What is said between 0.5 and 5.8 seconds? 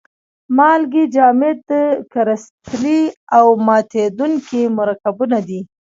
مالګې جامد کرستلي او ماتیدونکي مرکبونه دي.